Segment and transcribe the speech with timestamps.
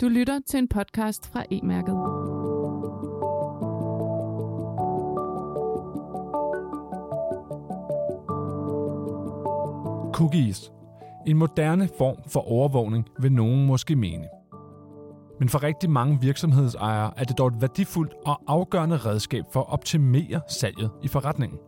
[0.00, 1.94] Du lytter til en podcast fra E-mærket.
[10.14, 10.72] Cookies.
[11.26, 14.28] En moderne form for overvågning, vil nogen måske mene.
[15.38, 19.72] Men for rigtig mange virksomhedsejere er det dog et værdifuldt og afgørende redskab for at
[19.72, 21.58] optimere salget i forretningen.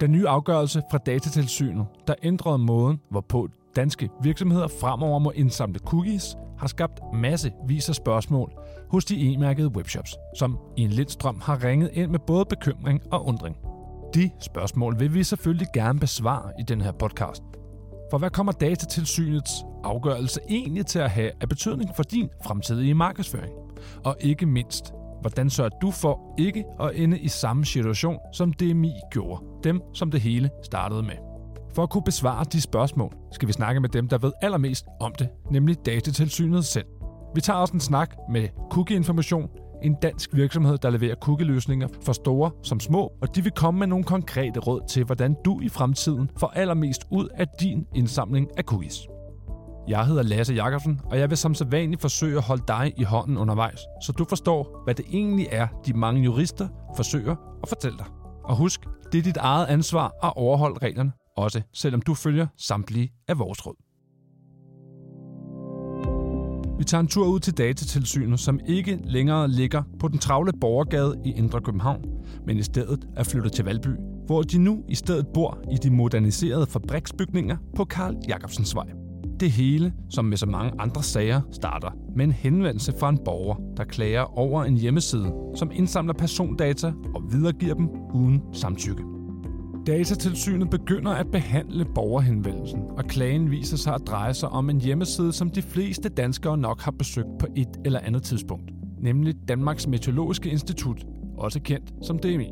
[0.00, 6.36] Den nye afgørelse fra Datatilsynet, der ændrede måden, hvorpå danske virksomheder fremover må indsamle cookies,
[6.58, 8.52] har skabt massevis af spørgsmål
[8.90, 13.02] hos de e-mærkede webshops, som i en lidt strøm har ringet ind med både bekymring
[13.12, 13.56] og undring.
[14.14, 17.42] De spørgsmål vil vi selvfølgelig gerne besvare i den her podcast.
[18.10, 19.52] For hvad kommer datatilsynets
[19.84, 23.52] afgørelse egentlig til at have af betydning for din fremtidige markedsføring?
[24.04, 28.92] Og ikke mindst, hvordan sørger du for ikke at ende i samme situation, som DMI
[29.10, 31.29] gjorde, dem som det hele startede med?
[31.74, 35.12] For at kunne besvare de spørgsmål, skal vi snakke med dem, der ved allermest om
[35.18, 36.86] det, nemlig datatilsynet selv.
[37.34, 39.48] Vi tager også en snak med Cookie-information,
[39.82, 43.86] en dansk virksomhed, der leverer cookie-løsninger for store som små, og de vil komme med
[43.86, 48.64] nogle konkrete råd til, hvordan du i fremtiden får allermest ud af din indsamling af
[48.64, 49.08] cookies.
[49.88, 53.38] Jeg hedder Lasse Jakobsen, og jeg vil som sædvanligt forsøge at holde dig i hånden
[53.38, 58.06] undervejs, så du forstår, hvad det egentlig er, de mange jurister forsøger at fortælle dig.
[58.44, 58.80] Og husk,
[59.12, 63.66] det er dit eget ansvar at overholde reglerne, også selvom du følger samtlige af vores
[63.66, 63.76] råd.
[66.78, 71.20] Vi tager en tur ud til datatilsynet, som ikke længere ligger på den travle borgergade
[71.24, 72.04] i Indre København,
[72.46, 73.88] men i stedet er flyttet til Valby,
[74.26, 78.86] hvor de nu i stedet bor i de moderniserede fabriksbygninger på Karl Jacobsens vej.
[79.40, 83.56] Det hele, som med så mange andre sager, starter med en henvendelse fra en borger,
[83.76, 89.19] der klager over en hjemmeside, som indsamler persondata og videregiver dem uden samtykke.
[89.86, 95.32] Datatilsynet begynder at behandle borgerhenvendelsen, og klagen viser sig at dreje sig om en hjemmeside,
[95.32, 100.50] som de fleste danskere nok har besøgt på et eller andet tidspunkt, nemlig Danmarks Meteorologiske
[100.50, 101.04] Institut,
[101.38, 102.50] også kendt som DMI.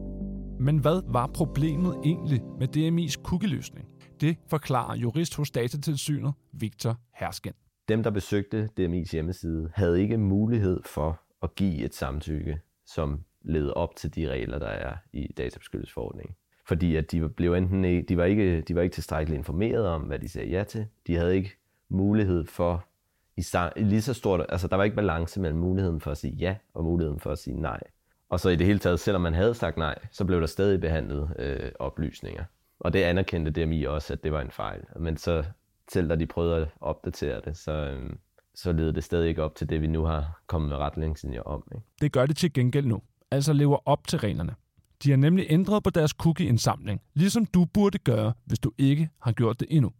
[0.61, 3.89] Men hvad var problemet egentlig med DMI's cookie-løsning?
[4.21, 7.53] Det forklarer jurist hos Datatilsynet, Victor Hersken.
[7.89, 13.73] Dem, der besøgte DMI's hjemmeside, havde ikke mulighed for at give et samtykke, som leder
[13.73, 16.35] op til de regler, der er i databeskyttelsesforordningen
[16.69, 20.03] fordi at de blev enten ikke, de var ikke, de var ikke tilstrækkeligt informeret om,
[20.03, 20.87] hvad de sagde ja til.
[21.07, 21.57] De havde ikke
[21.89, 22.85] mulighed for,
[23.37, 23.45] i,
[23.77, 26.57] i lige så stort, altså der var ikke balance mellem muligheden for at sige ja
[26.75, 27.81] og muligheden for at sige nej.
[28.29, 30.81] Og så i det hele taget, selvom man havde sagt nej, så blev der stadig
[30.81, 32.45] behandlet øh, oplysninger.
[32.81, 34.81] Og det anerkendte DMI også, at det var en fejl.
[34.97, 35.45] Men så,
[35.93, 38.11] selv da de prøvede at opdatere det, så, øh,
[38.55, 41.63] så leder det stadig ikke op til det, vi nu har kommet med retningslinjer om.
[41.75, 41.87] Ikke?
[42.01, 43.03] Det gør det til gengæld nu.
[43.31, 44.55] Altså lever op til reglerne.
[45.05, 49.33] De har nemlig ændret på deres cookie-indsamling, ligesom du burde gøre, hvis du ikke har
[49.33, 49.93] gjort det endnu.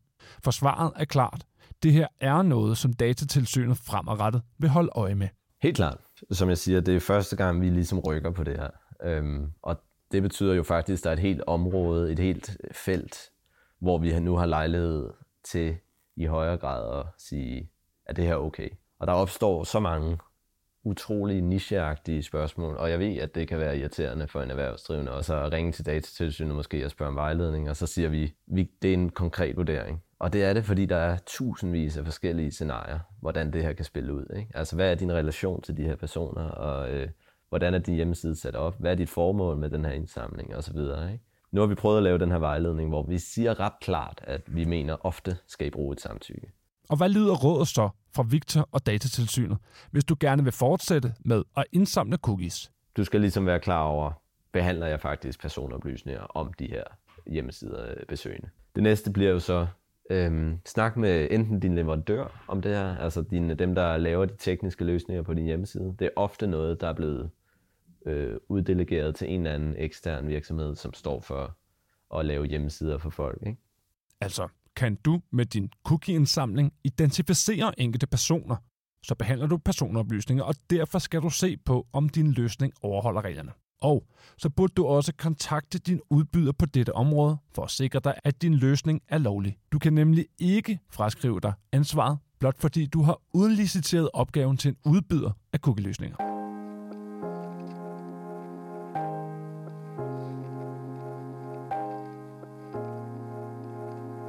[0.45, 1.47] For svaret er klart.
[1.83, 5.29] Det her er noget, som datatilsynet fremadrettet vil holde øje med.
[5.63, 5.99] Helt klart.
[6.31, 8.71] Som jeg siger, det er første gang, vi ligesom rykker på det her.
[9.05, 9.81] Øhm, og
[10.13, 13.31] det betyder jo faktisk, at der er et helt område, et helt felt,
[13.79, 15.11] hvor vi nu har lejlighed
[15.45, 15.77] til
[16.17, 17.71] i højere grad at sige,
[18.07, 18.69] at det her er okay.
[18.99, 20.19] Og der opstår så mange
[20.89, 25.25] utrolig nicheagtige spørgsmål, og jeg ved, at det kan være irriterende for en erhvervsdrivende, og
[25.25, 28.91] så ringe til datatilsynet måske og spørge om vejledning, og så siger vi, vi det
[28.91, 30.03] er en konkret vurdering.
[30.19, 33.85] Og det er det, fordi der er tusindvis af forskellige scenarier, hvordan det her kan
[33.85, 34.25] spille ud.
[34.37, 34.51] Ikke?
[34.55, 37.09] Altså, hvad er din relation til de her personer, og øh,
[37.49, 38.77] hvordan er din hjemmeside sat op?
[38.79, 41.13] Hvad er dit formål med den her indsamling, og så videre.
[41.13, 41.25] Ikke?
[41.51, 44.43] Nu har vi prøvet at lave den her vejledning, hvor vi siger ret klart, at
[44.47, 46.51] vi mener ofte skal I bruge et samtykke.
[46.89, 49.59] Og hvad lyder rådet så fra Victor og Datatilsynet,
[49.91, 52.73] hvis du gerne vil fortsætte med at indsamle cookies?
[52.97, 54.13] Du skal ligesom være klar over,
[54.53, 56.85] behandler jeg faktisk personoplysninger om de her
[57.27, 58.49] hjemmesider øh, besøgende.
[58.75, 59.67] Det næste bliver jo så,
[60.11, 64.37] øhm, snak med enten din leverandør om det her, altså dine, dem, der laver de
[64.39, 65.95] tekniske løsninger på din hjemmeside.
[65.99, 67.31] Det er ofte noget, der er blevet
[68.07, 71.57] øh, uddelegeret til en eller anden ekstern virksomhed, som står for
[72.19, 73.39] at lave hjemmesider for folk.
[73.47, 73.59] Ikke?
[74.21, 78.57] Altså, kan du med din cookie-indsamling identificere enkelte personer,
[79.03, 83.53] så behandler du personoplysninger, og derfor skal du se på, om din løsning overholder reglerne.
[83.83, 84.07] Og
[84.37, 88.43] så burde du også kontakte din udbyder på dette område for at sikre dig, at
[88.43, 89.59] din løsning er lovlig.
[89.73, 94.77] Du kan nemlig ikke fraskrive dig ansvaret, blot fordi du har udliciteret opgaven til en
[94.85, 96.28] udbyder af cookie-løsninger.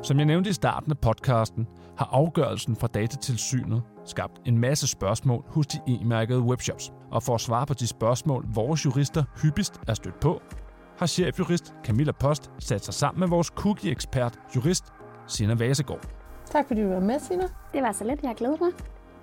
[0.10, 1.68] Som jeg nævnte i starten af podcasten,
[1.98, 6.92] har afgørelsen fra datatilsynet skabt en masse spørgsmål hos de e-mærkede webshops.
[7.12, 10.42] Og for at svare på de spørgsmål, vores jurister hyppigst er stødt på,
[10.98, 14.86] har chefjurist Camilla Post sat sig sammen med vores cookie-ekspert, jurist
[15.28, 16.06] Sina Vasegård.
[16.46, 17.48] Tak fordi du var med, Sina.
[17.74, 18.72] Det var så let, jeg glæder mig.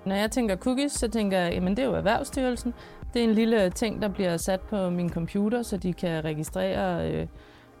[0.05, 2.73] Når jeg tænker cookies, så tænker jeg, at det er jo Erhvervsstyrelsen.
[3.13, 7.11] Det er en lille ting, der bliver sat på min computer, så de kan registrere,
[7.11, 7.27] øh,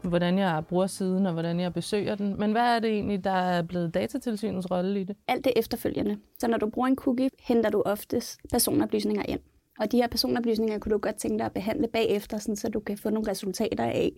[0.07, 2.39] hvordan jeg bruger siden og hvordan jeg besøger den.
[2.39, 5.15] Men hvad er det egentlig, der er blevet datatilsynets rolle i det?
[5.27, 6.17] Alt det efterfølgende.
[6.39, 9.39] Så når du bruger en cookie, henter du oftest personoplysninger ind.
[9.79, 12.79] Og de her personoplysninger kunne du godt tænke dig at behandle bagefter, sådan, så du
[12.79, 14.11] kan få nogle resultater af,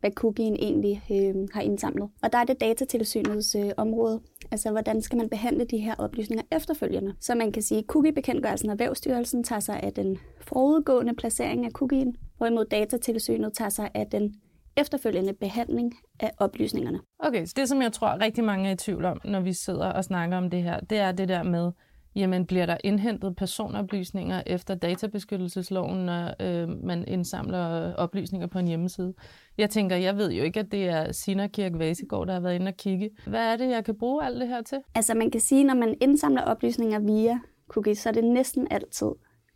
[0.00, 2.08] hvad cookien egentlig øh, har indsamlet.
[2.22, 4.20] Og der er det datatilsynets øh, område.
[4.50, 7.14] Altså, hvordan skal man behandle de her oplysninger efterfølgende?
[7.20, 11.70] Så man kan sige, at cookiebekendtgørelsen og Vævstyrelsen tager sig af den forudgående placering af
[11.70, 14.34] cookien, hvorimod datatilsynet tager sig af den
[14.76, 17.00] efterfølgende behandling af oplysningerne.
[17.18, 19.86] Okay, så det som jeg tror rigtig mange er i tvivl om, når vi sidder
[19.86, 21.72] og snakker om det her, det er det der med,
[22.14, 29.14] jamen bliver der indhentet personoplysninger efter databeskyttelsesloven, når øh, man indsamler oplysninger på en hjemmeside?
[29.58, 32.54] Jeg tænker, jeg ved jo ikke, at det er Sina Kirk Vasegård, der har været
[32.54, 33.10] inde og kigge.
[33.26, 34.78] Hvad er det, jeg kan bruge alt det her til?
[34.94, 39.10] Altså man kan sige, når man indsamler oplysninger via cookies, så er det næsten altid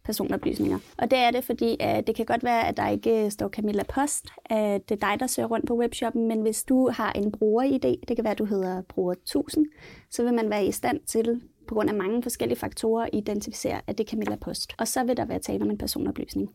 [0.06, 0.78] personoplysninger.
[0.98, 3.82] Og det er det, fordi at det kan godt være, at der ikke står Camilla
[3.82, 7.32] Post, at det er dig, der søger rundt på webshoppen, men hvis du har en
[7.32, 9.66] bruger-ID, det kan være, at du hedder bruger 1000,
[10.10, 13.98] så vil man være i stand til på grund af mange forskellige faktorer identificere, at
[13.98, 14.72] det er Camilla Post.
[14.78, 16.50] Og så vil der være tale om en personoplysning.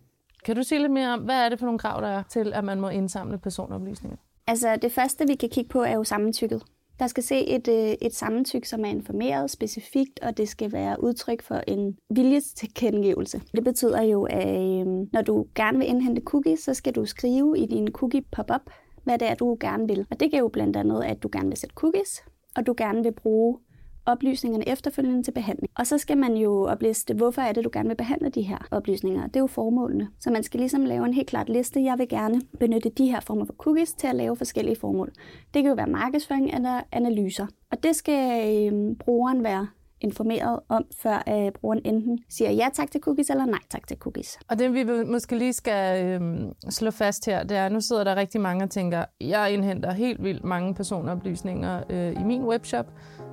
[0.45, 2.53] Kan du sige lidt mere om, hvad er det for nogle krav, der er til,
[2.53, 4.17] at man må indsamle personoplysninger?
[4.47, 6.63] Altså det første, vi kan kigge på, er jo samtykket.
[7.01, 11.03] Der skal se et, øh, et samtykke, som er informeret specifikt, og det skal være
[11.03, 13.41] udtryk for en viljestilkendegivelse.
[13.55, 17.59] Det betyder jo, at øh, når du gerne vil indhente cookies, så skal du skrive
[17.59, 18.61] i din cookie pop-up,
[19.03, 20.05] hvad det er, du gerne vil.
[20.11, 22.23] Og det kan jo blandt andet, at du gerne vil sætte cookies,
[22.55, 23.57] og du gerne vil bruge
[24.05, 25.69] oplysningerne efterfølgende til behandling.
[25.77, 28.57] Og så skal man jo opliste, hvorfor er det, du gerne vil behandle de her
[28.71, 29.27] oplysninger.
[29.27, 30.07] Det er jo formålene.
[30.19, 31.83] Så man skal ligesom lave en helt klart liste.
[31.83, 35.11] Jeg vil gerne benytte de her former for cookies til at lave forskellige formål.
[35.53, 37.47] Det kan jo være markedsføring eller analyser.
[37.71, 39.67] Og det skal øh, brugeren være
[40.01, 43.97] informeret om, før øh, brugeren enten siger ja tak til cookies eller nej tak til
[43.97, 44.39] cookies.
[44.49, 46.21] Og det vi måske lige skal øh,
[46.69, 49.91] slå fast her, det er, at nu sidder der rigtig mange og tænker, jeg indhenter
[49.91, 52.85] helt vildt mange personoplysninger øh, i min webshop.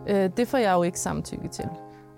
[0.09, 1.69] Øh, det får jeg jo ikke samtykke til.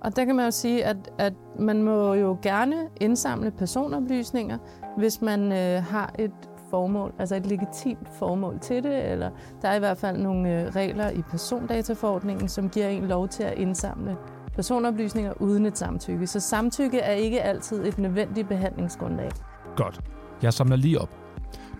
[0.00, 4.58] Og der kan man jo sige, at, at man må jo gerne indsamle personoplysninger,
[4.98, 6.32] hvis man øh, har et
[6.70, 9.30] formål, altså et legitimt formål til det, eller
[9.62, 13.42] der er i hvert fald nogle øh, regler i persondataforordningen, som giver en lov til
[13.42, 14.16] at indsamle
[14.54, 16.26] personoplysninger uden et samtykke.
[16.26, 19.30] Så samtykke er ikke altid et nødvendigt behandlingsgrundlag.
[19.76, 20.00] Godt.
[20.42, 21.16] Jeg samler lige op.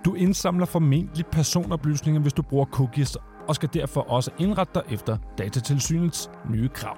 [0.04, 3.16] Du indsamler formentlig personoplysninger, hvis du bruger cookies,
[3.48, 6.96] og skal derfor også indrette dig efter datatilsynets nye krav.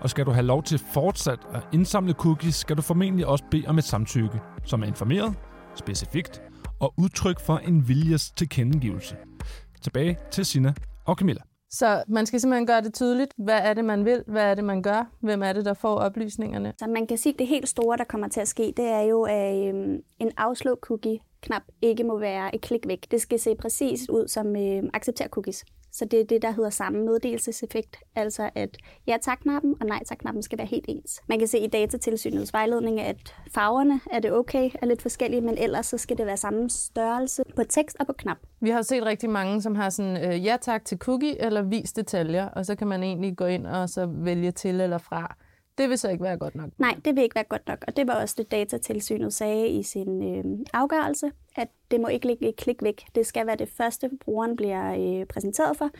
[0.00, 3.64] Og skal du have lov til fortsat at indsamle cookies, skal du formentlig også bede
[3.66, 5.34] om et samtykke, som er informeret,
[5.74, 6.42] specifikt
[6.80, 9.16] og udtryk for en viljes tilkendegivelse.
[9.82, 10.74] Tilbage til Sina
[11.04, 11.40] og Camilla.
[11.70, 13.34] Så man skal simpelthen gøre det tydeligt.
[13.38, 14.24] Hvad er det, man vil?
[14.26, 15.10] Hvad er det, man gør?
[15.20, 16.72] Hvem er det, der får oplysningerne?
[16.78, 19.00] Så man kan sige, at det helt store, der kommer til at ske, det er
[19.00, 23.06] jo, at øhm, en afslå cookie knap ikke må være et klik væk.
[23.10, 25.64] Det skal se præcis ud som øh, accepter cookies.
[25.96, 28.76] Så det er det, der hedder samme meddelelseseffekt, altså at
[29.06, 31.22] ja tak-knappen og nej tak-knappen skal være helt ens.
[31.28, 35.58] Man kan se i datatilsynets vejledning, at farverne er det okay, er lidt forskellige, men
[35.58, 38.36] ellers så skal det være samme størrelse på tekst og på knap.
[38.60, 41.92] Vi har set rigtig mange, som har sådan øh, ja tak til cookie eller vis
[41.92, 45.36] detaljer, og så kan man egentlig gå ind og så vælge til eller fra.
[45.78, 46.70] Det vil så ikke være godt nok.
[46.78, 47.84] Nej, det vil ikke være godt nok.
[47.88, 52.26] Og det var også det, datatilsynet sagde i sin øh, afgørelse, at det må ikke
[52.26, 53.04] ligge et klik væk.
[53.14, 55.90] Det skal være det første, brugeren bliver øh, præsenteret for.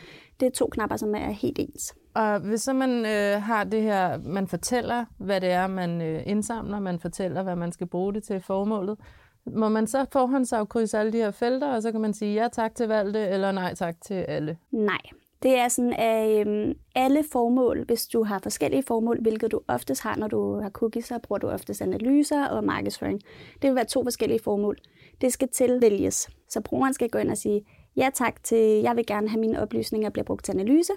[0.41, 1.95] Det er to knapper, som er helt ens.
[2.15, 6.23] Og hvis så man øh, har det her, man fortæller, hvad det er, man øh,
[6.27, 8.99] indsamler, man fortæller, hvad man skal bruge det til formålet,
[9.47, 12.75] må man så forhåndsafkrydse alle de her felter, og så kan man sige ja tak
[12.75, 14.59] til valgte, eller nej tak til alle?
[14.71, 15.01] Nej,
[15.47, 20.03] det er sådan, at øhm, alle formål, hvis du har forskellige formål, hvilket du oftest
[20.03, 23.21] har, når du har cookies, så bruger du oftest analyser og markedsføring.
[23.63, 24.77] Det vil være to forskellige formål.
[25.21, 26.31] Det skal tilvælges.
[26.49, 27.63] Så brugeren skal gå ind og sige,
[27.97, 30.93] ja tak til, jeg vil gerne have mine oplysninger bliver brugt til analyse.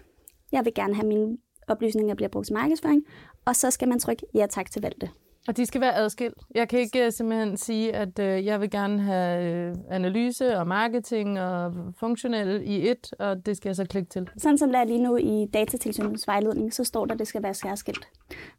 [0.51, 1.37] Jeg vil gerne have mine
[1.67, 3.03] oplysninger bliver brugt til markedsføring.
[3.45, 5.09] Og så skal man trykke ja tak til valgte.
[5.49, 6.37] Og de skal være adskilt.
[6.55, 10.67] Jeg kan ikke uh, simpelthen sige, at uh, jeg vil gerne have uh, analyse og
[10.67, 14.29] marketing og funktionel i et, og det skal jeg så klikke til.
[14.37, 17.43] Sådan som det er lige nu i datatilsynets vejledning, så står der, at det skal
[17.43, 18.07] være særskilt.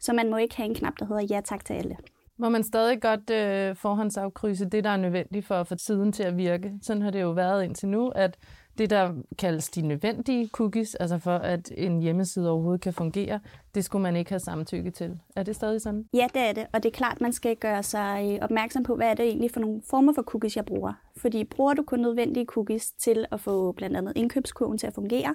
[0.00, 1.96] Så man må ikke have en knap, der hedder ja tak til alle.
[2.38, 6.22] Må man stadig godt uh, forhåndsafkrydse det, der er nødvendigt for at få tiden til
[6.22, 6.72] at virke.
[6.82, 8.36] Sådan har det jo været indtil nu, at
[8.80, 13.40] det, der kaldes de nødvendige cookies, altså for at en hjemmeside overhovedet kan fungere,
[13.74, 15.20] det skulle man ikke have samtykke til.
[15.36, 16.04] Er det stadig sådan?
[16.14, 16.66] Ja, det er det.
[16.72, 19.50] Og det er klart, man skal gøre sig øh, opmærksom på, hvad er det egentlig
[19.50, 20.92] for nogle former for cookies, jeg bruger.
[21.16, 25.34] Fordi bruger du kun nødvendige cookies til at få blandt andet indkøbskurven til at fungere,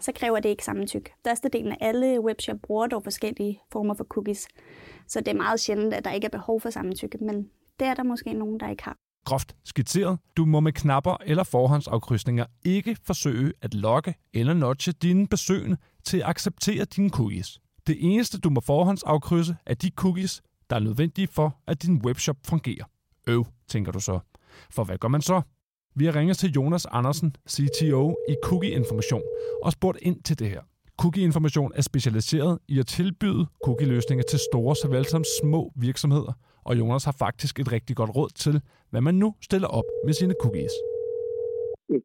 [0.00, 1.12] så kræver det ikke samtykke.
[1.20, 4.48] Størstedelen af alle webshop bruger dog forskellige former for cookies.
[5.08, 7.94] Så det er meget sjældent, at der ikke er behov for samtykke, men det er
[7.94, 10.18] der måske nogen, der ikke har groft skitseret.
[10.36, 16.16] Du må med knapper eller forhåndsafkrydsninger ikke forsøge at lokke eller notche dine besøgende til
[16.16, 17.60] at acceptere dine cookies.
[17.86, 22.36] Det eneste, du må forhåndsafkrydse, er de cookies, der er nødvendige for, at din webshop
[22.46, 22.84] fungerer.
[23.26, 24.18] Øv, tænker du så.
[24.70, 25.42] For hvad gør man så?
[25.94, 29.22] Vi har ringet til Jonas Andersen, CTO i Cookie Information,
[29.62, 30.60] og spurgt ind til det her.
[30.98, 36.32] Cookie Information er specialiseret i at tilbyde cookie-løsninger til store såvel som små virksomheder,
[36.68, 38.54] og Jonas har faktisk et rigtig godt råd til,
[38.90, 40.74] hvad man nu stiller op med sine cookies.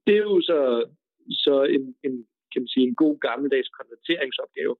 [0.07, 0.59] Det er jo så,
[1.45, 2.13] så en, en,
[2.51, 4.75] kan man sige, en god gammeldags konverteringsopgave,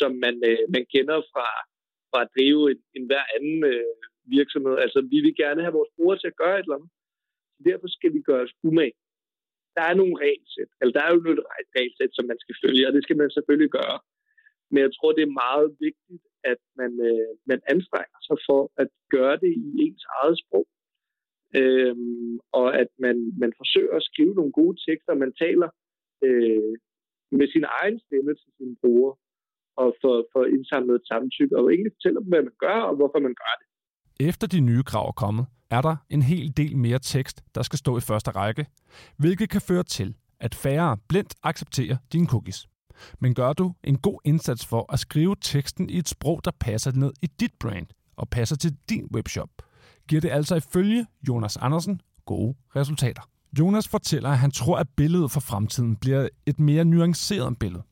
[0.00, 1.46] som man, øh, man kender fra,
[2.10, 3.94] fra at drive en, en hver anden øh,
[4.38, 4.74] virksomhed.
[4.84, 6.90] Altså, vi vil gerne have vores brugere til at gøre et eller andet.
[7.54, 8.96] Så derfor skal vi gøre os umage.
[9.76, 11.42] Der er nogle regelsæt, eller der er jo nogle
[11.76, 13.96] regelsæt, som man skal følge, og det skal man selvfølgelig gøre.
[14.70, 18.88] Men jeg tror, det er meget vigtigt, at man, øh, man anstrenger sig for at
[19.14, 20.66] gøre det i ens eget sprog.
[21.60, 25.68] Øhm, og at man, man forsøger at skrive nogle gode tekster, man taler
[26.26, 26.72] øh,
[27.38, 29.16] med sin egen stemme til sine brugere,
[29.76, 33.20] og for, for indsamlet et samtykke, og egentlig fortæller dem, hvad man gør, og hvorfor
[33.26, 33.66] man gør det.
[34.28, 37.78] Efter de nye krav er kommet, er der en hel del mere tekst, der skal
[37.78, 38.66] stå i første række,
[39.18, 42.60] hvilket kan føre til, at færre blindt accepterer dine cookies.
[43.20, 46.92] Men gør du en god indsats for at skrive teksten i et sprog, der passer
[46.92, 49.50] ned i dit brand og passer til din webshop,
[50.08, 53.22] giver det altså ifølge Jonas Andersen gode resultater.
[53.58, 57.82] Jonas fortæller, at han tror, at billedet for fremtiden bliver et mere nuanceret billede.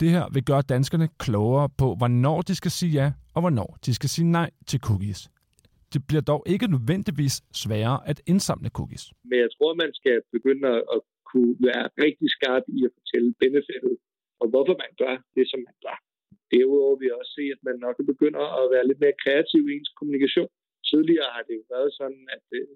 [0.00, 3.94] Det her vil gøre danskerne klogere på, hvornår de skal sige ja, og hvornår de
[3.94, 5.30] skal sige nej til cookies.
[5.92, 9.04] Det bliver dog ikke nødvendigvis sværere at indsamle cookies.
[9.24, 13.96] Men jeg tror, man skal begynde at kunne være rigtig skarp i at fortælle benefitet
[14.40, 15.96] og hvorfor man gør det, som man gør.
[16.52, 19.74] Derudover vil jeg også se, at man nok begynder at være lidt mere kreativ i
[19.76, 20.50] ens kommunikation.
[20.90, 22.68] Tidligere har det jo været sådan, at øh,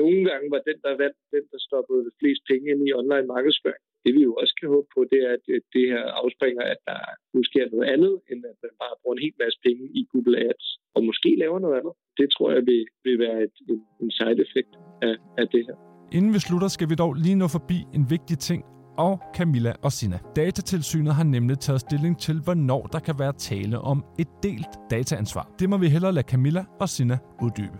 [0.00, 3.84] nogle gange var den, der vandt, den, der stoppede flest penge ind i online markedsføring.
[4.04, 6.80] Det vi jo også kan håbe på, det er, at øh, det her afspringer, at
[6.90, 7.00] der
[7.38, 10.36] måske er noget andet, end at man bare bruger en hel masse penge i Google
[10.48, 11.94] Ads, og måske laver noget andet.
[12.20, 14.72] Det tror jeg vil, vil være et, en, en side effect
[15.08, 15.76] af, af det her.
[16.16, 18.60] Inden vi slutter, skal vi dog lige nå forbi en vigtig ting,
[19.00, 20.18] og Camilla og Sina.
[20.36, 25.48] Datatilsynet har nemlig taget stilling til, hvornår der kan være tale om et delt dataansvar.
[25.58, 27.78] Det må vi hellere lade Camilla og Sina uddybe.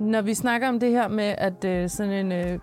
[0.00, 2.58] Når vi snakker om det her med, at øh, sådan en, øh,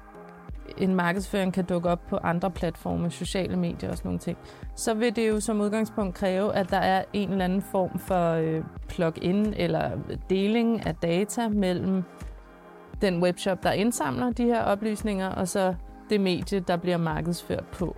[0.77, 4.37] en markedsføring kan dukke op på andre platforme, sociale medier og sådan nogle ting,
[4.75, 8.31] så vil det jo som udgangspunkt kræve, at der er en eller anden form for
[8.31, 9.91] øh, plug-in eller
[10.29, 12.03] deling af data mellem
[13.01, 15.75] den webshop, der indsamler de her oplysninger, og så
[16.09, 17.95] det medie, der bliver markedsført på.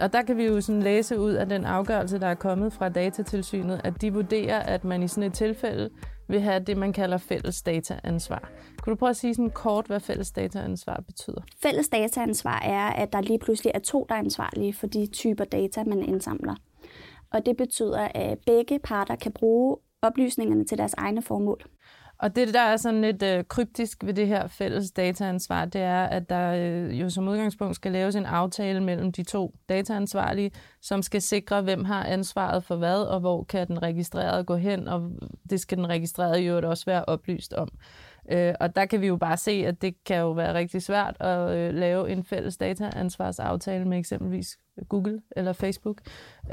[0.00, 2.88] Og der kan vi jo sådan læse ud af den afgørelse, der er kommet fra
[2.88, 5.90] datatilsynet, at de vurderer, at man i sådan et tilfælde
[6.28, 8.50] vil have det, man kalder fælles dataansvar.
[8.82, 11.40] Kunne du prøve at sige sådan kort, hvad fælles dataansvar betyder?
[11.62, 15.44] Fælles dataansvar er, at der lige pludselig er to, der er ansvarlige for de typer
[15.44, 16.54] data, man indsamler.
[17.32, 21.62] Og det betyder, at begge parter kan bruge oplysningerne til deres egne formål.
[22.24, 26.04] Og det, der er sådan lidt øh, kryptisk ved det her fælles dataansvar, det er,
[26.04, 30.50] at der øh, jo som udgangspunkt skal laves en aftale mellem de to dataansvarlige,
[30.80, 34.88] som skal sikre, hvem har ansvaret for hvad, og hvor kan den registrerede gå hen,
[34.88, 35.10] og
[35.50, 37.68] det skal den registrerede jo også være oplyst om.
[38.30, 41.16] Øh, og der kan vi jo bare se, at det kan jo være rigtig svært
[41.20, 46.00] at øh, lave en fælles dataansvarsaftale med eksempelvis Google eller Facebook.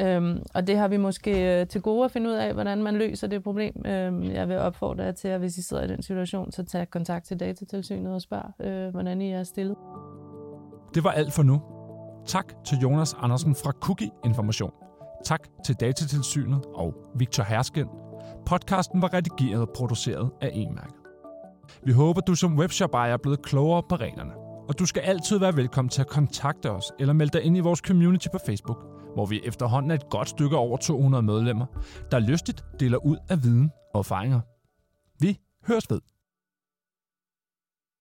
[0.01, 2.95] Øhm, og det har vi måske øh, til gode at finde ud af, hvordan man
[2.95, 3.85] løser det problem.
[3.85, 6.89] Øhm, jeg vil opfordre jer til, at hvis I sidder i den situation, så tag
[6.89, 9.75] kontakt til datatilsynet og spørg, øh, hvordan I er stillet.
[10.93, 11.61] Det var alt for nu.
[12.25, 14.71] Tak til Jonas Andersen fra Cookie Information.
[15.25, 17.87] Tak til Datatilsynet og Victor Hersken.
[18.45, 21.00] Podcasten var redigeret og produceret af E-mærket.
[21.85, 24.33] Vi håber, du som webshop-ejer er blevet klogere på reglerne.
[24.69, 27.59] Og du skal altid være velkommen til at kontakte os eller melde dig ind i
[27.59, 31.65] vores community på Facebook, hvor vi efterhånden er et godt stykke over 200 medlemmer,
[32.11, 34.39] der lystigt deler ud af viden og erfaringer.
[35.19, 35.99] Vi høres ved.